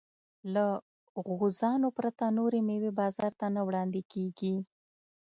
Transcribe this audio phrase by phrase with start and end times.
[0.53, 0.65] له
[1.37, 4.55] غوزانو پرته نورې مېوې بازار ته نه وړاندې کېږي.